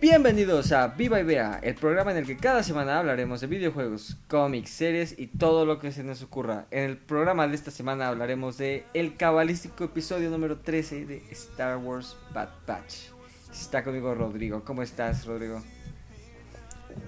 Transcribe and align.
Bienvenidos 0.00 0.72
a 0.72 0.88
Viva 0.88 1.20
y 1.20 1.24
Vea, 1.24 1.60
el 1.62 1.74
programa 1.74 2.12
en 2.12 2.16
el 2.16 2.26
que 2.26 2.38
cada 2.38 2.62
semana 2.62 2.98
hablaremos 2.98 3.42
de 3.42 3.46
videojuegos, 3.48 4.16
cómics, 4.28 4.70
series 4.70 5.14
y 5.18 5.26
todo 5.26 5.66
lo 5.66 5.78
que 5.78 5.92
se 5.92 6.02
nos 6.02 6.22
ocurra. 6.22 6.64
En 6.70 6.84
el 6.84 6.96
programa 6.96 7.46
de 7.46 7.54
esta 7.54 7.70
semana 7.70 8.08
hablaremos 8.08 8.56
de 8.56 8.84
el 8.94 9.18
cabalístico 9.18 9.84
episodio 9.84 10.30
número 10.30 10.56
13 10.56 11.04
de 11.04 11.22
Star 11.32 11.76
Wars 11.76 12.16
Bad 12.32 12.48
Batch. 12.66 13.10
Está 13.52 13.84
conmigo 13.84 14.14
Rodrigo. 14.14 14.64
¿Cómo 14.64 14.80
estás, 14.82 15.26
Rodrigo? 15.26 15.60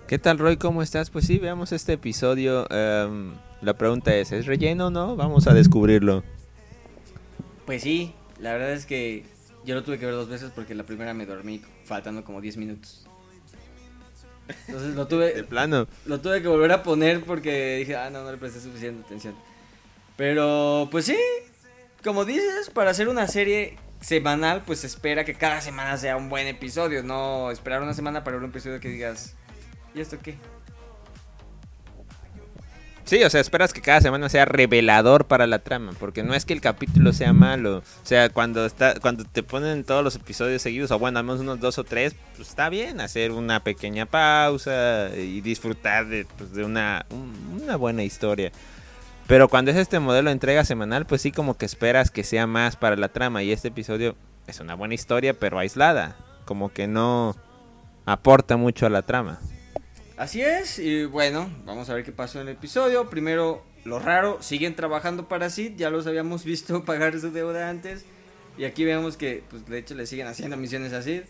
¿Qué 0.06 0.18
tal, 0.18 0.38
Roy? 0.38 0.59
¿Cómo 0.59 0.82
estás? 0.82 1.09
Pues 1.09 1.24
sí, 1.24 1.38
veamos 1.38 1.72
este 1.72 1.95
episodio. 1.95 2.70
Em, 2.70 3.32
la 3.62 3.72
pregunta 3.72 4.14
es, 4.14 4.32
¿es 4.32 4.45
relleno 4.45 4.88
o 4.88 4.90
no? 4.90 5.16
Vamos 5.16 5.46
a 5.46 5.54
descubrirlo. 5.54 6.24
Pues 7.64 7.84
sí, 7.84 8.12
la 8.38 8.52
verdad 8.52 8.72
es 8.72 8.84
que 8.84 9.24
yo 9.64 9.74
lo 9.74 9.82
tuve 9.82 9.98
que 9.98 10.06
ver 10.06 10.14
dos 10.14 10.29
veces 10.29 10.50
porque 10.54 10.74
la 10.74 10.84
primera 10.84 11.14
me 11.14 11.26
dormí 11.26 11.62
faltando 11.84 12.24
como 12.24 12.40
10 12.40 12.56
minutos. 12.56 13.06
Entonces 14.66 14.95
lo 14.95 15.06
tuve. 15.06 15.32
De 15.34 15.45
plano. 15.45 15.87
Lo 16.06 16.20
tuve 16.20 16.42
que 16.42 16.48
volver 16.48 16.73
a 16.73 16.82
poner 16.82 17.23
porque 17.23 17.77
dije, 17.78 17.96
ah, 17.96 18.10
no, 18.10 18.24
no 18.24 18.32
le 18.32 18.38
presté 18.38 18.60
suficiente 18.60 19.04
atención. 19.04 19.34
Pero, 20.16 20.88
pues 20.90 21.06
sí, 21.06 21.16
como 22.04 22.24
dices, 22.24 22.70
para 22.70 22.90
hacer 22.90 23.09
una 23.09 23.27
serie 23.27 23.78
semanal, 24.01 24.62
pues 24.66 24.84
espera 24.84 25.24
que 25.24 25.34
cada 25.34 25.60
semana 25.60 25.96
sea 25.96 26.16
un 26.16 26.29
buen 26.29 26.46
episodio, 26.46 27.02
no 27.02 27.51
esperar 27.51 27.82
una 27.82 27.95
semana 27.95 28.24
para 28.24 28.37
ver 28.37 28.45
un 28.45 28.51
episodio 28.51 28.80
que 28.80 28.88
digas, 28.88 29.34
¿y 29.95 30.01
esto 30.01 30.18
qué? 30.23 30.37
Sí, 33.05 33.23
o 33.24 33.30
sea, 33.30 33.41
esperas 33.41 33.73
que 33.73 33.80
cada 33.80 34.01
semana 34.01 34.29
sea 34.29 34.45
revelador 34.45 35.27
para 35.27 35.47
la 35.47 35.59
trama, 35.59 35.93
porque 35.98 36.23
no 36.23 36.34
es 36.34 36.45
que 36.45 36.52
el 36.52 36.60
capítulo 36.60 37.12
sea 37.12 37.33
malo. 37.33 37.79
O 37.79 38.06
sea, 38.06 38.30
cuando 38.30 38.65
está, 38.65 38.98
cuando 39.01 39.24
te 39.24 39.43
ponen 39.43 39.84
todos 39.84 40.05
los 40.05 40.15
episodios 40.16 40.62
seguidos, 40.62 40.91
o 40.93 40.98
bueno, 40.98 41.19
al 41.19 41.24
menos 41.24 41.41
unos 41.41 41.60
dos 41.60 41.79
o 41.79 41.84
tres, 41.84 42.15
pues 42.37 42.48
está 42.48 42.69
bien 42.69 43.01
hacer 43.01 43.33
una 43.33 43.65
pequeña 43.65 44.07
pausa 44.07 45.10
y 45.16 45.41
disfrutar 45.41 46.07
de, 46.07 46.27
pues, 46.38 46.52
de 46.52 46.65
una, 46.65 47.04
una 47.52 47.76
buena 47.76 48.04
historia. 48.04 48.52
Pero 49.26 49.48
cuando 49.48 49.71
es 49.71 49.76
este 49.76 49.98
modelo 49.98 50.29
de 50.29 50.35
entrega 50.35 50.65
semanal, 50.65 51.07
pues 51.07 51.23
sí 51.23 51.32
como 51.32 51.57
que 51.57 51.66
esperas 51.66 52.10
que 52.10 52.24
sea 52.24 52.46
más 52.46 52.76
para 52.76 52.96
la 52.96 53.09
trama. 53.09 53.43
Y 53.43 53.52
este 53.52 53.69
episodio 53.69 54.16
es 54.46 54.60
una 54.60 54.74
buena 54.74 54.95
historia, 54.95 55.35
pero 55.35 55.59
aislada. 55.59 56.16
Como 56.45 56.73
que 56.73 56.87
no 56.87 57.37
aporta 58.04 58.57
mucho 58.57 58.87
a 58.87 58.91
la 58.91 59.02
trama. 59.02 59.38
Así 60.16 60.43
es, 60.43 60.79
y 60.79 61.05
bueno, 61.05 61.51
vamos 61.65 61.88
a 61.88 61.95
ver 61.95 62.05
qué 62.05 62.13
pasó 62.13 62.41
en 62.41 62.49
el 62.49 62.55
episodio. 62.55 63.09
Primero, 63.09 63.65
lo 63.85 63.99
raro, 63.99 64.38
siguen 64.41 64.75
trabajando 64.75 65.27
para 65.27 65.50
Sid, 65.50 65.72
ya 65.77 65.91
los 65.91 66.06
habíamos 66.06 66.44
visto 66.47 66.84
pagar 66.84 67.19
su 67.19 67.31
deuda 67.31 67.69
antes. 67.69 68.04
Y 68.59 68.65
aquí 68.65 68.84
vemos 68.84 69.16
que, 69.16 69.43
pues 69.49 69.66
de 69.66 69.78
hecho, 69.78 69.94
le 69.94 70.06
siguen 70.06 70.27
haciendo 70.27 70.56
misiones 70.56 70.93
a 70.93 71.03
Sid. 71.03 71.22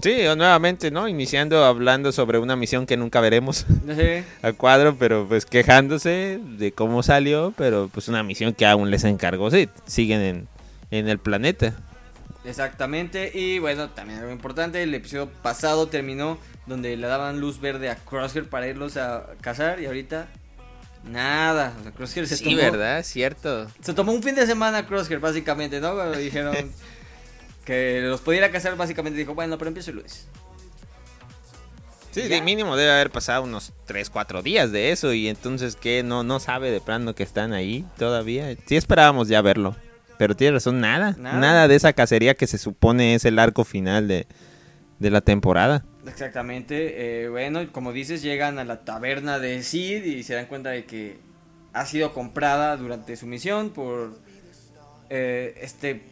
Sí, 0.00 0.22
nuevamente, 0.36 0.92
¿no? 0.92 1.08
Iniciando 1.08 1.64
hablando 1.64 2.12
sobre 2.12 2.38
una 2.38 2.54
misión 2.54 2.86
que 2.86 2.96
nunca 2.96 3.20
veremos 3.20 3.66
a 4.42 4.52
cuadro, 4.56 4.96
pero 4.96 5.26
pues 5.26 5.44
quejándose 5.44 6.38
de 6.40 6.70
cómo 6.70 7.02
salió, 7.02 7.52
pero 7.56 7.90
pues 7.92 8.06
una 8.06 8.22
misión 8.22 8.54
que 8.54 8.64
aún 8.64 8.92
les 8.92 9.02
encargó 9.02 9.50
Sid. 9.50 9.70
Siguen 9.86 10.20
en, 10.20 10.48
en 10.92 11.08
el 11.08 11.18
planeta. 11.18 11.74
Exactamente, 12.48 13.30
y 13.34 13.58
bueno, 13.58 13.90
también 13.90 14.20
algo 14.20 14.32
importante, 14.32 14.82
el 14.82 14.94
episodio 14.94 15.28
pasado 15.28 15.88
terminó 15.88 16.38
donde 16.66 16.96
le 16.96 17.06
daban 17.06 17.40
luz 17.40 17.60
verde 17.60 17.90
a 17.90 17.96
Crosshair 17.96 18.48
para 18.48 18.66
irlos 18.66 18.96
a 18.96 19.26
cazar 19.42 19.80
y 19.80 19.86
ahorita 19.86 20.28
nada, 21.04 21.74
o 21.78 21.82
sea, 21.82 21.92
Crosshair 21.92 22.26
se 22.26 22.38
sí, 22.38 22.54
¿verdad? 22.54 23.02
Cierto. 23.02 23.70
Se 23.82 23.92
tomó 23.92 24.12
un 24.12 24.22
fin 24.22 24.34
de 24.34 24.46
semana 24.46 24.86
Crosshair 24.86 25.20
básicamente, 25.20 25.78
¿no? 25.78 25.94
Cuando 25.94 26.16
dijeron 26.18 26.56
que 27.66 28.00
los 28.00 28.22
pudiera 28.22 28.50
cazar 28.50 28.76
básicamente 28.76 29.18
dijo, 29.18 29.34
bueno, 29.34 29.58
pero 29.58 29.68
empiezo 29.68 29.92
Luis. 29.92 30.26
Sí, 32.12 32.22
de 32.22 32.40
mínimo 32.40 32.76
debe 32.76 32.92
haber 32.92 33.10
pasado 33.10 33.42
unos 33.42 33.74
3, 33.84 34.08
4 34.08 34.42
días 34.42 34.72
de 34.72 34.90
eso 34.90 35.12
y 35.12 35.28
entonces 35.28 35.76
que 35.76 36.02
no 36.02 36.24
no 36.24 36.40
sabe 36.40 36.70
de 36.70 36.80
plano 36.80 37.14
que 37.14 37.22
están 37.22 37.52
ahí 37.52 37.84
todavía. 37.98 38.56
Sí 38.64 38.76
esperábamos 38.76 39.28
ya 39.28 39.42
verlo. 39.42 39.76
Pero 40.18 40.34
tiene 40.36 40.54
razón, 40.54 40.80
nada, 40.80 41.16
nada. 41.18 41.68
de 41.68 41.76
esa 41.76 41.92
cacería 41.92 42.34
que 42.34 42.46
se 42.46 42.58
supone 42.58 43.14
es 43.14 43.24
el 43.24 43.38
arco 43.38 43.64
final 43.64 44.08
de, 44.08 44.26
la 44.98 45.20
temporada. 45.20 45.84
Exactamente. 46.06 47.22
Eh, 47.22 47.28
bueno, 47.28 47.70
como 47.72 47.92
dices, 47.92 48.22
llegan 48.22 48.58
a 48.58 48.64
la 48.64 48.84
taberna 48.84 49.38
de 49.38 49.62
Sid 49.62 50.04
y 50.04 50.22
se 50.24 50.34
dan 50.34 50.46
cuenta 50.46 50.70
de 50.70 50.84
que 50.84 51.18
ha 51.72 51.86
sido 51.86 52.12
comprada 52.12 52.76
durante 52.76 53.16
su 53.16 53.26
misión 53.26 53.70
por 53.70 54.18
eh, 55.10 55.54
este 55.62 56.02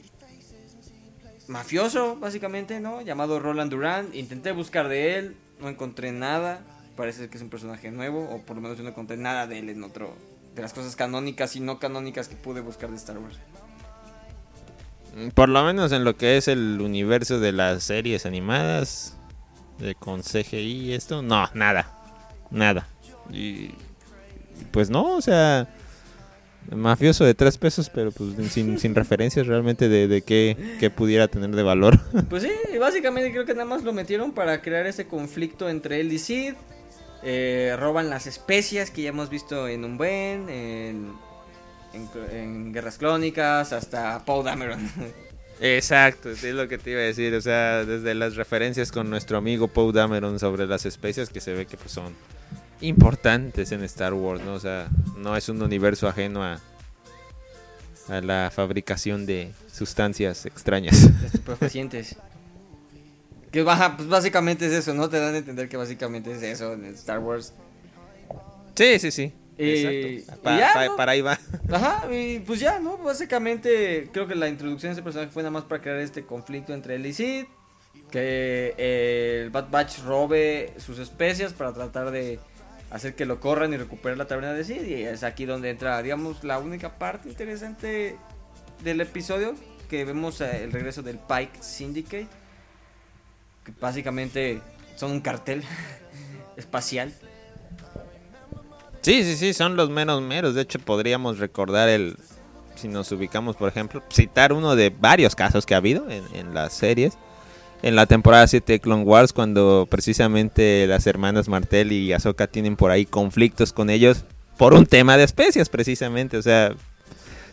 mafioso, 1.49 2.17
básicamente, 2.17 2.81
¿no? 2.81 3.03
Llamado 3.03 3.41
Roland 3.41 3.71
Durant. 3.71 4.15
Intenté 4.15 4.53
buscar 4.53 4.89
de 4.89 5.19
él, 5.19 5.37
no 5.61 5.69
encontré 5.69 6.13
nada. 6.13 6.61
Parece 6.97 7.29
que 7.29 7.37
es 7.37 7.43
un 7.43 7.51
personaje 7.51 7.91
nuevo, 7.91 8.29
o 8.31 8.43
por 8.43 8.57
lo 8.57 8.63
menos 8.63 8.79
yo 8.79 8.85
no 8.85 8.91
encontré 8.91 9.17
nada 9.17 9.47
de 9.47 9.59
él 9.59 9.69
en 9.69 9.83
otro 9.83 10.15
de 10.55 10.63
las 10.63 10.73
cosas 10.73 10.97
canónicas 10.97 11.55
y 11.55 11.61
no 11.61 11.79
canónicas 11.79 12.29
que 12.29 12.37
pude 12.37 12.63
buscar 12.63 12.91
de 12.91 12.97
Star 12.97 13.19
Wars. 13.19 13.39
Por 15.35 15.49
lo 15.49 15.65
menos 15.65 15.93
en 15.93 16.05
lo 16.05 16.17
que 16.17 16.37
es 16.37 16.49
el 16.49 16.81
universo 16.81 17.41
de 17.41 17.53
las 17.53 17.85
series 17.85 18.27
animadas, 18.27 19.17
de 19.79 19.95
con 19.95 20.23
CGI 20.23 20.57
y 20.57 20.93
esto, 20.93 21.23
no, 21.23 21.49
nada. 21.55 21.93
Nada. 22.51 22.87
Y 23.31 23.71
pues 24.71 24.91
no, 24.91 25.17
o 25.17 25.21
sea, 25.21 25.69
mafioso 26.75 27.25
de 27.25 27.35
tres 27.35 27.59
pesos, 27.59 27.91
pero 27.91 28.11
pues 28.13 28.31
sin, 28.51 28.79
sin 28.79 28.95
referencias 28.95 29.47
realmente 29.47 29.89
de, 29.89 30.09
de 30.09 30.23
qué, 30.23 30.91
pudiera 30.95 31.29
tener 31.29 31.51
de 31.51 31.63
valor. 31.63 31.99
Pues 32.29 32.43
sí, 32.43 32.79
básicamente 32.79 33.31
creo 33.31 33.45
que 33.45 33.55
nada 33.55 33.65
más 33.65 33.85
lo 33.85 33.93
metieron 33.93 34.33
para 34.33 34.61
crear 34.63 34.87
ese 34.87 35.07
conflicto 35.07 35.69
entre 35.69 36.01
él 36.01 36.13
y 36.13 36.19
Sid. 36.19 36.55
Eh, 37.23 37.75
roban 37.79 38.11
las 38.11 38.27
especias 38.27 38.91
que 38.91 39.03
ya 39.03 39.09
hemos 39.09 39.31
visto 39.31 39.67
en 39.69 39.85
un 39.85 39.97
buen, 39.97 40.49
en 40.49 41.13
en, 41.93 42.73
Guerras 42.73 42.99
Clónicas 42.99 43.73
hasta 43.73 44.25
Paul 44.25 44.45
Dameron. 44.45 44.91
Exacto, 45.61 46.31
es 46.31 46.43
lo 46.45 46.69
que 46.69 46.77
te 46.77 46.91
iba 46.91 47.01
a 47.01 47.05
decir, 47.05 47.35
o 47.35 47.41
sea, 47.41 47.85
desde 47.85 48.15
las 48.15 48.37
referencias 48.37 48.93
con 48.93 49.09
nuestro 49.09 49.39
amigo 49.39 49.69
Paul 49.69 49.93
Dameron 49.93 50.39
sobre 50.39 50.67
las 50.67 50.85
especies 50.85 51.31
que 51.31 51.41
se 51.41 51.55
ve 51.55 51.65
que 51.65 51.79
pues, 51.79 51.93
son 51.93 52.15
importantes 52.83 53.73
en 53.73 53.83
Star 53.85 54.13
Wars, 54.13 54.45
¿no? 54.45 54.55
O 54.55 54.61
sea, 54.61 54.89
no 55.17 55.35
es 55.35 55.49
un 55.49 55.63
universo 55.63 56.09
ajeno 56.09 56.43
a, 56.45 56.61
a 58.09 58.21
la 58.21 58.51
fabricación 58.55 59.25
de 59.25 59.53
sustancias 59.73 60.45
extrañas. 60.45 61.05
Estupefacientes. 61.25 62.17
Que 63.51 63.63
baja, 63.63 63.97
pues 63.97 64.09
básicamente 64.09 64.67
es 64.67 64.73
eso, 64.73 64.93
¿no? 64.93 65.09
Te 65.09 65.19
dan 65.19 65.35
a 65.35 65.39
entender 65.39 65.69
que 65.69 65.79
básicamente 65.79 66.33
es 66.33 66.43
eso 66.43 66.75
en 66.75 66.85
Star 66.87 67.21
Wars. 67.21 67.55
Sí, 68.75 68.99
sí, 68.99 69.11
sí. 69.11 69.33
Y, 69.59 70.21
para 70.43 71.13
ahí 71.13 71.23
va. 71.23 71.39
Ajá, 71.71 72.13
y 72.13 72.41
pues 72.41 72.61
ya, 72.61 72.79
¿no? 72.79 72.99
Básicamente 72.99 74.09
creo 74.13 74.27
que 74.27 74.35
la 74.35 74.49
introducción 74.49 74.91
de 74.91 74.95
ese 74.95 75.03
personaje 75.03 75.31
fue 75.33 75.43
nada 75.43 75.51
más 75.51 75.65
para 75.65 75.81
crear 75.81 75.99
este 75.99 76.25
conflicto 76.25 76.75
entre 76.75 76.97
él 76.97 77.07
y 77.07 77.15
Sid. 77.15 77.47
Que 78.11 78.75
eh, 78.77 79.43
el 79.45 79.51
Bad 79.51 79.71
Batch 79.71 80.01
robe 80.01 80.75
sus 80.77 80.99
especias 80.99 81.53
para 81.55 81.73
tratar 81.73 82.11
de 82.11 82.39
hacer 82.91 83.15
que 83.15 83.25
lo 83.25 83.41
corran 83.41 83.73
y 83.73 83.79
recuperar 83.79 84.19
la 84.19 84.27
taberna 84.27 84.53
de 84.53 84.63
Sid. 84.63 84.83
Y 84.83 85.05
es 85.05 85.23
aquí 85.23 85.47
donde 85.47 85.71
entra, 85.71 86.03
digamos, 86.03 86.45
la 86.45 86.59
única 86.59 86.99
parte 86.99 87.29
interesante 87.29 88.17
del 88.85 89.01
episodio. 89.01 89.55
Que 89.89 90.05
vemos 90.05 90.41
eh, 90.41 90.65
el 90.65 90.73
regreso 90.73 91.03
del 91.03 91.19
Pike 91.19 91.63
Syndicate. 91.63 92.29
Que 93.65 93.73
básicamente 93.81 94.61
son 94.97 95.13
un 95.13 95.21
cartel 95.21 95.65
espacial 96.57 97.13
Sí, 99.07 99.23
sí, 99.23 99.37
sí, 99.37 99.53
son 99.53 99.77
los 99.77 99.89
menos 99.89 100.21
meros. 100.21 100.57
De 100.57 100.63
hecho, 100.63 100.81
podríamos 100.81 101.39
recordar 101.39 101.89
el, 101.89 102.17
si 102.75 102.89
nos 102.89 103.13
ubicamos, 103.13 103.55
por 103.55 103.69
ejemplo, 103.69 104.03
citar 104.13 104.53
uno 104.53 104.75
de 104.75 104.91
varios 104.91 105.37
casos 105.37 105.65
que 105.65 105.75
ha 105.75 105.77
habido 105.77 106.09
en, 106.11 106.55
las 106.55 106.73
series. 106.73 107.17
En 107.83 107.95
la 107.95 108.07
temporada 108.07 108.49
7 108.49 108.73
de 108.73 108.81
Clone 108.81 109.05
Wars, 109.05 109.33
cuando 109.33 109.87
precisamente 109.89 110.89
las 110.89 111.07
hermanas 111.07 111.49
Martel 111.49 111.93
y 111.93 112.13
Ahsoka 112.13 112.49
tienen 112.49 112.75
por 112.75 112.91
ahí 112.91 113.07
conflictos 113.07 113.73
con 113.73 113.91
ellos 113.91 114.25
por 114.57 114.75
un 114.75 114.87
tema 114.87 115.17
de 115.17 115.23
especias, 115.23 115.69
precisamente. 115.69 116.37
O 116.37 116.43
sea, 116.43 116.75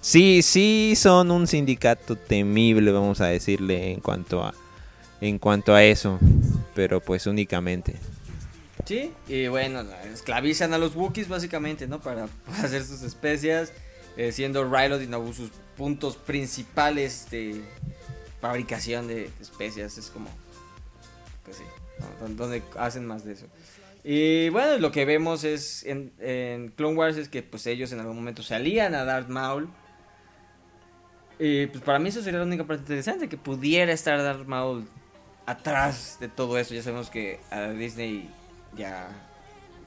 sí, 0.01 0.41
sí 0.41 0.95
son 0.97 1.29
un 1.29 1.45
sindicato 1.45 2.15
temible, 2.15 2.91
vamos 2.91 3.21
a 3.21 3.27
decirle, 3.27 3.91
en 3.91 3.99
cuanto 3.99 4.43
a, 4.43 4.55
en 5.21 5.37
cuanto 5.37 5.75
a 5.75 5.83
eso. 5.83 6.17
Pero 6.73 6.99
pues 6.99 7.27
únicamente. 7.27 7.93
Sí, 8.85 9.13
y 9.27 9.47
bueno, 9.47 9.83
esclavizan 10.13 10.73
a 10.73 10.77
los 10.77 10.95
Wookiees 10.95 11.29
básicamente, 11.29 11.87
¿no? 11.87 12.01
Para 12.01 12.27
hacer 12.63 12.83
sus 12.83 13.01
especias, 13.03 13.71
eh, 14.17 14.31
siendo 14.31 14.63
Rylot 14.63 15.01
y 15.01 15.07
Naboo 15.07 15.33
sus 15.33 15.51
puntos 15.77 16.17
principales 16.17 17.29
de 17.31 17.61
fabricación 18.41 19.07
de 19.07 19.29
especias. 19.39 19.97
Es 19.97 20.09
como, 20.09 20.29
pues 21.45 21.57
sí, 21.57 21.63
donde 22.35 22.61
hacen 22.77 23.05
más 23.05 23.23
de 23.23 23.33
eso. 23.33 23.47
Y 24.03 24.49
bueno, 24.49 24.77
lo 24.79 24.91
que 24.91 25.05
vemos 25.05 25.45
es 25.45 25.85
en, 25.85 26.11
en, 26.19 26.69
Clone 26.69 26.97
Wars 26.97 27.15
es 27.15 27.29
que 27.29 27.41
pues 27.41 27.65
ellos 27.67 27.93
en 27.93 28.01
algún 28.01 28.17
momento 28.17 28.43
salían 28.43 28.95
a 28.95 29.05
Darth 29.05 29.29
Maul. 29.29 29.69
Y 31.39 31.67
pues 31.67 31.83
para 31.83 31.99
mí 31.99 32.09
eso 32.09 32.21
sería 32.21 32.39
la 32.39 32.45
única 32.45 32.65
parte 32.65 32.81
interesante, 32.81 33.29
que 33.29 33.37
pudiera 33.37 33.93
estar 33.93 34.21
Darth 34.21 34.45
Maul 34.45 34.87
atrás 35.45 36.17
de 36.19 36.27
todo 36.27 36.57
eso. 36.57 36.73
Ya 36.73 36.83
sabemos 36.83 37.09
que 37.09 37.39
a 37.49 37.69
Disney 37.69 38.29
ya 38.77 39.07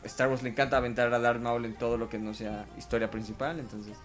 Star 0.05 0.29
Wars 0.29 0.43
le 0.43 0.51
encanta 0.51 0.77
aventar 0.77 1.13
a 1.13 1.19
Darth 1.19 1.41
Maul 1.41 1.65
en 1.65 1.75
todo 1.75 1.97
lo 1.99 2.09
que 2.09 2.19
no 2.19 2.33
sea 2.35 2.65
historia 2.79 3.11
principal, 3.11 3.59
entonces. 3.59 3.97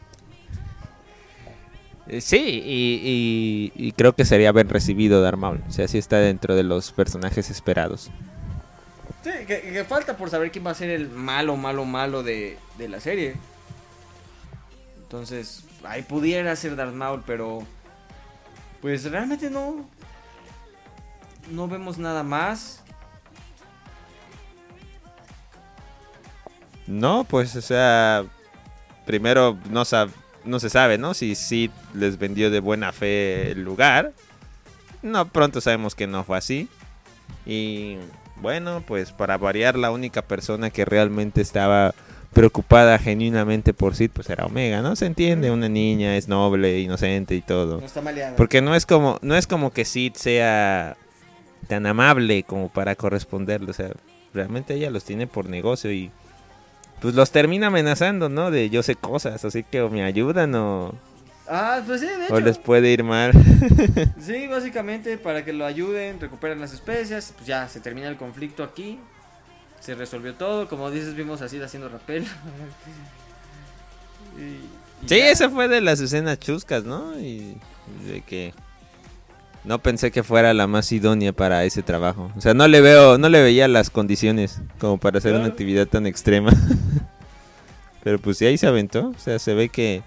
Eh, 2.07 2.22
Sí, 2.22 2.38
y, 2.66 3.72
y- 3.75 3.88
y 3.88 3.92
creo 3.94 4.13
que 4.13 4.25
sería 4.25 4.51
bien 4.51 4.68
recibido 4.69 5.22
Darth 5.22 5.38
Maul. 5.38 5.62
O 5.68 5.72
sea, 5.72 5.88
sí 5.88 5.98
está 5.98 6.18
dentro 6.18 6.56
de 6.56 6.63
los 6.63 6.92
personajes 6.92 7.50
esperados. 7.50 8.10
Sí, 9.24 9.30
que, 9.48 9.62
que 9.62 9.83
falta 9.86 10.18
por 10.18 10.30
saber 10.31 10.51
quién 10.51 10.66
va 10.66 10.72
a 10.72 10.75
ser 10.75 10.89
el 10.89 11.07
malo, 11.10 11.56
malo, 11.57 11.86
malo 11.86 12.24
de, 12.24 12.57
de 12.80 12.89
la 12.89 13.00
serie. 13.00 13.36
Entonces, 15.04 15.63
ahí 15.83 16.01
pudiera 16.01 16.56
ser 16.56 16.75
Darth 16.75 16.94
Maul, 16.94 17.24
pero 17.25 17.63
pues 18.81 19.04
realmente 19.12 19.50
no 19.51 19.86
no 21.51 21.68
vemos 21.68 21.98
nada 22.00 22.24
más. 22.24 22.81
No, 26.88 27.24
pues, 27.24 27.56
o 27.56 27.62
sea, 27.62 28.24
primero 29.06 29.57
no, 29.69 29.81
sab- 29.81 30.12
no 30.45 30.60
se 30.60 30.69
sabe, 30.69 30.98
¿no? 30.98 31.13
Si 31.13 31.36
Sid 31.36 31.72
les 31.94 32.18
vendió 32.18 32.50
de 32.50 32.60
buena 32.60 32.92
fe 32.92 33.51
el 33.51 33.63
lugar. 33.63 34.12
No, 35.01 35.28
pronto 35.28 35.62
sabemos 35.62 35.95
que 35.95 36.07
no 36.07 36.24
fue 36.24 36.38
así. 36.38 36.68
Y 37.45 37.98
bueno, 38.38 38.83
pues 38.86 39.12
para 39.12 39.38
variar, 39.38 39.78
la 39.78 39.92
única 39.92 40.22
persona 40.24 40.69
que 40.69 40.86
realmente 40.86 41.42
estaba 41.42 41.94
preocupada 42.33 42.98
genuinamente 42.98 43.74
por 43.74 43.95
Sid, 43.95 44.12
pues 44.13 44.30
era 44.30 44.45
Omega, 44.45 44.81
¿no? 44.81 44.95
Se 44.95 45.06
entiende, 45.06 45.51
una 45.51 45.68
niña 45.69 46.16
es 46.18 46.28
noble, 46.28 46.80
inocente 46.80 47.36
y 47.36 47.42
todo. 47.42 47.80
No 47.80 47.86
está 47.86 48.01
maleada. 48.01 48.36
Porque 48.36 48.62
no 48.62 48.74
es 48.75 48.86
como, 48.86 49.19
no 49.22 49.36
es 49.36 49.48
como 49.48 49.72
que 49.72 49.86
Sid 49.86 50.13
sea 50.16 50.95
tan 51.68 51.86
amable 51.86 52.44
como 52.44 52.69
para 52.69 52.95
corresponderle. 52.95 53.72
O 53.72 53.74
sea, 53.74 53.89
realmente 54.33 54.75
ella 54.75 54.89
los 54.92 55.04
tiene 55.04 55.28
por 55.28 55.50
negocio 55.50 55.92
y 55.92 56.10
pues 57.01 57.13
los 57.15 57.31
termina 57.31 57.68
amenazando, 57.68 58.30
¿no? 58.30 58.51
De 58.51 58.69
yo 58.69 58.83
sé 58.83 58.95
cosas, 58.95 59.44
así 59.44 59.63
que 59.63 59.81
o 59.81 59.89
me 59.89 60.03
ayudan 60.03 60.56
o, 60.56 60.94
Ah, 61.50 61.81
pues 61.86 62.00
sí, 62.00 62.07
de 62.07 62.25
hecho. 62.25 62.33
o 62.36 62.39
les 62.39 62.57
puede 62.57 62.89
ir 62.92 63.03
mal. 63.03 63.31
Sí, 64.21 64.48
básicamente 64.48 65.18
para 65.18 65.44
que 65.44 65.51
lo 65.51 65.65
ayuden, 65.65 66.19
recuperan 66.21 66.59
las 66.62 66.71
especias, 66.74 67.33
pues 67.36 67.45
ya 67.48 67.68
se 67.68 67.80
termina 67.81 68.07
el 68.07 68.15
conflicto 68.18 68.63
aquí. 68.63 69.00
Se 69.81 69.95
resolvió 69.95 70.36
todo, 70.36 70.68
como 70.69 70.92
dices, 70.92 71.15
vimos 71.15 71.42
así 71.42 71.59
haciendo 71.62 71.89
rappel. 71.89 72.25
Y- 74.38 74.42
y 75.06 75.09
sí, 75.09 75.18
ya. 75.19 75.30
esa 75.31 75.50
fue 75.50 75.68
de 75.68 75.81
las 75.81 76.00
escenas 76.00 76.39
chuscas, 76.39 76.83
¿no? 76.83 77.19
Y 77.19 77.57
de 78.07 78.21
que 78.21 78.54
no 79.63 79.79
pensé 79.79 80.11
que 80.11 80.23
fuera 80.23 80.53
la 80.53 80.67
más 80.67 80.91
idónea 80.91 81.33
para 81.33 81.63
ese 81.65 81.83
trabajo. 81.83 82.31
O 82.35 82.41
sea, 82.41 82.53
no 82.53 82.67
le 82.67 82.81
veo, 82.81 83.17
no 83.17 83.29
le 83.29 83.41
veía 83.41 83.67
las 83.67 83.89
condiciones 83.89 84.59
como 84.79 84.97
para 84.99 85.19
hacer 85.19 85.33
una 85.35 85.45
actividad 85.47 85.87
tan 85.87 86.05
extrema. 86.07 86.51
Pero 88.03 88.19
pues 88.19 88.37
sí, 88.37 88.45
ahí 88.45 88.57
se 88.57 88.67
aventó. 88.67 89.09
O 89.09 89.19
sea, 89.19 89.37
se 89.39 89.53
ve 89.53 89.69
que... 89.69 90.01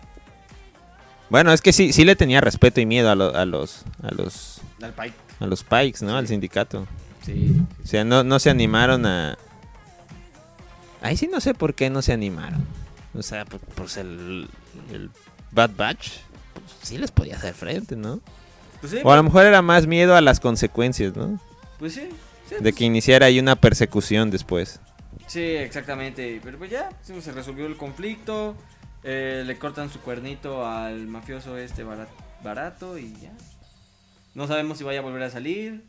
Bueno, 1.30 1.52
es 1.52 1.60
que 1.62 1.72
sí, 1.72 1.92
sí 1.92 2.04
le 2.04 2.16
tenía 2.16 2.40
respeto 2.40 2.80
y 2.80 2.86
miedo 2.86 3.10
a, 3.10 3.14
lo- 3.14 3.34
a 3.34 3.44
los 3.44 3.82
a 4.02 4.12
los 4.12 4.60
Pike. 4.78 5.14
a 5.40 5.46
los 5.46 5.62
Pikes, 5.64 6.04
¿no? 6.04 6.10
Sí. 6.10 6.16
Al 6.16 6.28
sindicato. 6.28 6.86
Sí. 7.24 7.56
O 7.82 7.86
sea, 7.86 8.04
no, 8.04 8.22
no 8.24 8.38
se 8.38 8.50
animaron 8.50 9.06
a... 9.06 9.38
Ahí 11.00 11.16
sí 11.16 11.28
no 11.30 11.40
sé 11.40 11.54
por 11.54 11.74
qué 11.74 11.90
no 11.90 12.02
se 12.02 12.12
animaron. 12.12 12.64
O 13.14 13.22
sea, 13.22 13.44
pues, 13.44 13.62
pues 13.74 13.96
el, 13.96 14.48
el 14.92 15.10
Bad 15.52 15.70
Batch 15.76 16.08
pues, 16.52 16.64
sí 16.82 16.98
les 16.98 17.10
podía 17.10 17.36
hacer 17.36 17.54
frente, 17.54 17.94
¿no? 17.96 18.20
Pues 18.84 18.92
sí, 18.92 18.98
O 19.02 19.10
a 19.12 19.16
lo 19.16 19.22
mejor 19.22 19.46
era 19.46 19.62
más 19.62 19.86
miedo 19.86 20.14
a 20.14 20.20
las 20.20 20.40
consecuencias, 20.40 21.16
¿no? 21.16 21.40
pues 21.78 21.94
sí. 21.94 22.02
sí, 22.48 22.56
De 22.56 22.60
pues- 22.60 22.74
que 22.74 22.84
iniciara 22.84 23.24
ahí 23.26 23.38
una 23.38 23.56
persecución 23.56 24.30
después. 24.30 24.78
Sí, 25.26 25.40
exactamente. 25.40 26.38
Pero 26.44 26.58
pues 26.58 26.70
ya, 26.70 26.90
sí, 27.02 27.14
se 27.22 27.32
resolvió 27.32 27.64
el 27.66 27.78
conflicto. 27.78 28.54
eh, 29.02 29.42
le 29.46 29.56
cortan 29.58 29.88
su 29.90 30.00
cuernito 30.00 30.66
al 30.66 31.06
mafioso 31.06 31.56
este 31.56 31.82
bara- 31.82 32.08
barato 32.42 32.98
y 32.98 33.10
ya. 33.22 33.32
No 34.34 34.46
sabemos 34.46 34.76
si 34.78 34.84
vaya 34.84 34.98
a 34.98 35.02
volver 35.02 35.22
a 35.22 35.30
salir. 35.30 35.84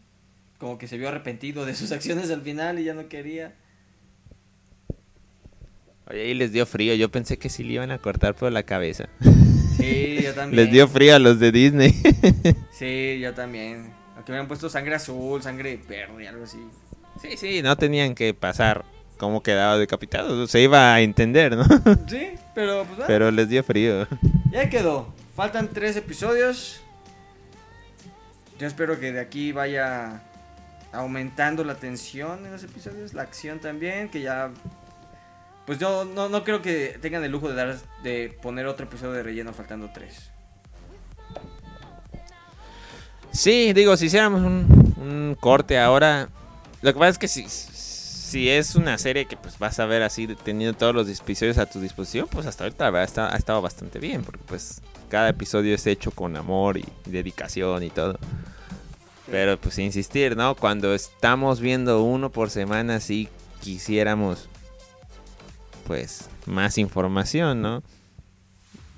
Como 0.57 0.77
que 0.77 0.87
se 0.87 0.97
vio 0.97 1.09
arrepentido 1.09 1.65
de 1.65 1.75
sus 1.75 1.91
acciones 1.93 2.31
al 2.31 2.43
final 2.43 2.79
y 2.79 2.85
ya 2.85 2.93
no 2.93 3.09
quería. 3.09 3.53
Oye, 6.09 6.21
ahí 6.21 6.33
les 6.33 6.53
dio 6.53 6.65
frío. 6.65 6.93
Yo 6.95 7.09
pensé 7.11 7.37
que 7.37 7.49
sí 7.49 7.63
le 7.65 7.73
iban 7.73 7.91
a 7.91 7.97
cortar 7.97 8.35
por 8.35 8.51
la 8.53 8.63
cabeza. 8.63 9.09
Sí, 10.25 10.33
yo 10.33 10.33
también. 10.33 10.55
Les 10.63 10.71
dio 10.71 10.87
frío 10.87 11.15
a 11.15 11.19
los 11.19 11.39
de 11.39 11.51
Disney. 11.51 11.93
Sí, 12.71 13.19
yo 13.21 13.33
también. 13.33 13.93
Aunque 14.15 14.31
me 14.33 14.37
han 14.37 14.47
puesto 14.47 14.69
sangre 14.69 14.95
azul, 14.95 15.41
sangre 15.41 15.79
verde, 15.87 16.27
algo 16.27 16.43
así. 16.43 16.59
sí, 17.21 17.37
sí, 17.37 17.61
no 17.61 17.77
tenían 17.77 18.15
que 18.15 18.33
pasar 18.33 18.83
cómo 19.17 19.41
quedaba 19.41 19.77
decapitado. 19.77 20.45
Se 20.47 20.59
iba 20.61 20.93
a 20.93 20.99
entender, 21.01 21.55
¿no? 21.55 21.63
Sí, 22.07 22.33
pero 22.53 22.83
pues 22.85 23.07
Pero 23.07 23.31
les 23.31 23.47
dio 23.47 23.63
frío. 23.63 24.07
ya 24.51 24.69
quedó. 24.69 25.13
Faltan 25.35 25.69
tres 25.69 25.95
episodios. 25.95 26.81
Yo 28.59 28.67
espero 28.67 28.99
que 28.99 29.11
de 29.11 29.19
aquí 29.19 29.51
vaya 29.51 30.21
aumentando 30.93 31.63
la 31.65 31.75
tensión 31.75 32.45
en 32.45 32.51
los 32.53 32.63
episodios, 32.63 33.13
la 33.13 33.23
acción 33.23 33.59
también, 33.59 34.09
que 34.09 34.21
ya... 34.21 34.51
Pues 35.65 35.79
yo 35.79 36.05
no, 36.05 36.29
no 36.29 36.43
creo 36.43 36.61
que 36.61 36.97
tengan 37.01 37.23
el 37.23 37.31
lujo 37.31 37.49
de 37.49 37.55
dar 37.55 37.75
de 38.03 38.37
poner 38.41 38.67
otro 38.67 38.85
episodio 38.85 39.13
de 39.13 39.23
relleno 39.23 39.51
faltando 39.53 39.89
tres. 39.93 40.29
Sí, 43.31 43.73
digo, 43.73 43.97
si 43.97 44.05
hiciéramos 44.05 44.41
un, 44.41 44.93
un 44.97 45.37
corte 45.39 45.77
ahora, 45.79 46.29
lo 46.81 46.93
que 46.93 46.99
pasa 46.99 47.09
es 47.09 47.17
que 47.17 47.27
si, 47.27 47.49
si 47.49 48.49
es 48.49 48.75
una 48.75 48.97
serie 48.97 49.25
que 49.25 49.35
pues 49.37 49.59
vas 49.59 49.79
a 49.79 49.85
ver 49.85 50.03
así 50.03 50.27
teniendo 50.43 50.77
todos 50.77 50.95
los 50.95 51.09
episodios 51.09 51.57
a 51.57 51.65
tu 51.65 51.81
disposición, 51.81 52.27
pues 52.29 52.45
hasta 52.45 52.63
ahorita 52.63 52.85
la 52.85 52.91
verdad 52.91 53.05
está- 53.05 53.33
ha 53.33 53.37
estado 53.37 53.61
bastante 53.61 53.99
bien, 53.99 54.23
porque 54.23 54.43
pues 54.45 54.81
cada 55.09 55.29
episodio 55.29 55.75
es 55.75 55.85
hecho 55.87 56.11
con 56.11 56.37
amor 56.37 56.77
y 56.77 56.85
dedicación 57.05 57.83
y 57.83 57.89
todo. 57.89 58.17
Pero 59.29 59.59
pues 59.59 59.79
insistir, 59.79 60.37
¿no? 60.37 60.55
Cuando 60.55 60.93
estamos 60.93 61.59
viendo 61.59 62.03
uno 62.03 62.29
por 62.31 62.51
semana, 62.51 62.99
sí 62.99 63.27
quisiéramos 63.61 64.47
pues 65.85 66.29
más 66.45 66.77
información, 66.77 67.61
¿no? 67.61 67.83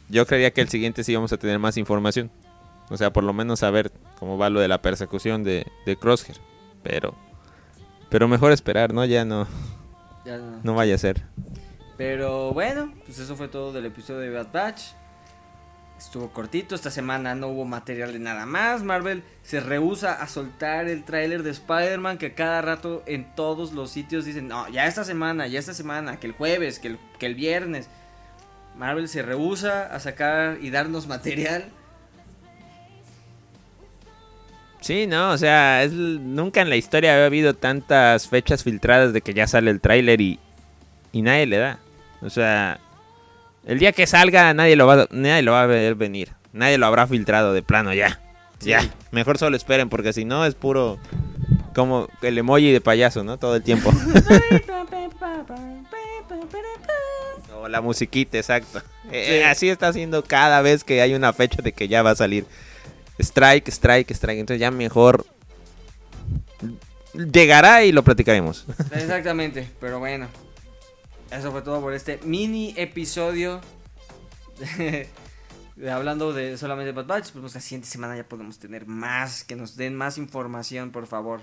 Yo 0.10 0.26
creía 0.26 0.52
que 0.52 0.62
el 0.62 0.70
siguiente 0.70 1.04
sí 1.04 1.12
íbamos 1.12 1.34
a 1.34 1.38
tener 1.38 1.60
más 1.60 1.78
información. 1.78 2.32
O 2.90 2.96
sea, 2.98 3.12
por 3.12 3.24
lo 3.24 3.34
menos 3.34 3.60
saber 3.60 3.92
cómo 4.20 4.38
va 4.38 4.50
lo 4.50 4.60
de 4.62 4.68
la 4.70 4.82
persecución 4.82 5.44
de, 5.44 5.68
de 5.86 5.98
Crosshair. 5.98 6.38
Pero, 6.84 7.14
pero 8.10 8.28
mejor 8.30 8.52
esperar, 8.54 8.94
¿no? 8.94 9.04
Ya 9.04 9.26
no, 9.26 9.46
Ya 10.26 10.38
no. 10.38 10.60
no 10.64 10.74
vaya 10.76 10.96
a 10.96 10.98
ser. 10.98 11.24
Pero 11.98 12.54
bueno, 12.54 12.94
pues 13.06 13.20
eso 13.20 13.36
fue 13.36 13.48
todo 13.50 13.74
del 13.74 13.86
episodio 13.88 14.20
de 14.22 14.30
Bad 14.30 14.52
Batch. 14.54 14.82
Estuvo 15.98 16.30
cortito, 16.30 16.76
esta 16.76 16.92
semana 16.92 17.34
no 17.34 17.48
hubo 17.48 17.66
material 17.66 18.14
de 18.14 18.20
nada 18.20 18.46
más. 18.46 18.84
Marvel 18.84 19.24
se 19.42 19.60
rehúsa 19.60 20.14
a 20.14 20.28
soltar 20.28 20.88
el 20.88 21.04
tráiler 21.04 21.42
de 21.42 21.50
Spider-Man 21.50 22.20
que 22.20 22.34
cada 22.34 22.62
rato 22.62 23.04
en 23.08 23.34
todos 23.36 23.74
los 23.74 23.90
sitios 23.90 24.26
dicen, 24.26 24.48
no, 24.48 24.70
ya 24.70 24.86
esta 24.86 25.04
semana, 25.04 25.48
ya 25.48 25.58
esta 25.58 25.74
semana, 25.74 26.20
que 26.20 26.28
el 26.28 26.34
jueves, 26.34 26.78
que 26.78 26.90
el, 26.90 27.00
que 27.18 27.26
el 27.26 27.34
viernes. 27.36 27.90
Marvel 28.78 29.10
se 29.10 29.24
rehúsa 29.24 29.88
a 29.88 30.00
sacar 30.00 30.60
y 30.62 30.70
darnos 30.70 31.08
material. 31.08 31.72
Sí, 34.82 35.08
no, 35.08 35.32
o 35.32 35.38
sea, 35.38 35.84
es, 35.84 35.92
nunca 35.94 36.62
en 36.62 36.70
la 36.70 36.76
historia 36.76 37.14
había 37.14 37.26
habido 37.26 37.56
tantas 37.56 38.28
fechas 38.28 38.64
filtradas 38.64 39.14
de 39.14 39.22
que 39.22 39.34
ya 39.34 39.48
sale 39.48 39.72
el 39.72 39.82
tráiler 39.82 40.22
y, 40.22 40.40
y 41.12 41.24
nadie 41.24 41.48
le 41.48 41.58
da. 41.58 41.80
O 42.22 42.30
sea, 42.30 42.80
el 43.68 43.78
día 43.80 43.92
que 43.92 44.08
salga 44.08 44.52
nadie 44.56 44.76
lo 44.76 44.88
va, 44.88 45.08
nadie 45.12 45.44
lo 45.44 45.52
va 45.52 45.62
a 45.64 45.66
ver 45.68 45.94
venir. 45.96 46.32
Nadie 46.54 46.78
lo 46.80 46.88
habrá 46.88 47.06
filtrado 47.06 47.54
de 47.54 47.62
plano 47.62 47.94
ya. 47.94 48.20
Sí. 48.60 48.70
Ya, 48.70 48.90
mejor 49.12 49.38
solo 49.38 49.56
esperen 49.56 49.90
porque 49.90 50.14
si 50.14 50.26
no 50.26 50.44
es 50.46 50.56
puro 50.56 50.98
como 51.76 52.08
el 52.24 52.38
emoji 52.40 52.72
de 52.72 52.82
payaso, 52.82 53.24
¿no? 53.24 53.38
Todo 53.38 53.56
el 53.58 53.62
tiempo. 53.64 53.92
O 57.60 57.68
la 57.68 57.82
musiquita, 57.82 58.38
exacto. 58.38 58.82
Eh, 59.12 59.40
Sí. 59.42 59.44
así 59.50 59.70
está 59.70 59.88
haciendo 59.88 60.24
cada 60.24 60.62
vez 60.62 60.84
que 60.84 61.02
hay 61.02 61.14
una 61.14 61.34
fecha 61.34 61.62
de 61.62 61.72
que 61.72 61.88
ya 61.88 62.04
va 62.04 62.12
a 62.12 62.16
salir. 62.16 62.46
Strike, 63.20 63.68
strike, 63.70 64.12
strike. 64.12 64.40
Entonces 64.40 64.60
ya 64.62 64.70
mejor 64.70 65.26
llegará 67.14 67.84
y 67.84 67.92
lo 67.92 68.04
platicaremos. 68.04 68.66
Exactamente, 68.94 69.68
pero 69.80 70.00
bueno. 70.00 70.28
Eso 71.32 71.52
fue 71.52 71.62
todo 71.62 71.82
por 71.82 71.94
este 71.94 72.20
mini 72.24 72.74
episodio. 72.78 73.62
de- 74.78 75.08
de 75.76 75.92
hablando 75.92 76.34
de 76.34 76.58
solamente 76.58 76.92
Bad 76.92 77.06
Batch. 77.06 77.32
Pues 77.32 77.54
la 77.54 77.62
siguiente 77.62 77.88
semana 77.88 78.16
ya 78.16 78.24
podemos 78.28 78.58
tener 78.60 78.88
más. 78.88 79.44
Que 79.44 79.56
nos 79.56 79.76
den 79.76 79.96
más 79.96 80.18
información, 80.18 80.92
por 80.92 81.06
favor. 81.08 81.42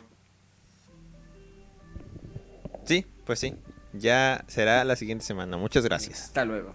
Sí, 2.84 3.06
pues 3.24 3.38
sí. 3.40 3.54
Ya 3.92 4.44
será 4.48 4.84
la 4.84 4.96
siguiente 4.96 5.24
semana. 5.24 5.56
Muchas 5.56 5.84
gracias. 5.84 6.24
Hasta 6.24 6.44
luego. 6.44 6.72